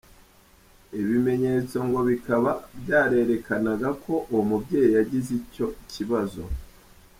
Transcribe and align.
Ibimenyetso 0.99 1.77
ngo 1.87 1.99
bikaba 2.09 2.51
byarerekanaga 2.81 3.89
ko 4.03 4.13
uwo 4.29 4.43
mubyeyi 4.49 4.89
yagize 4.97 5.29
icyo 5.41 5.67
kibazo. 5.91 6.41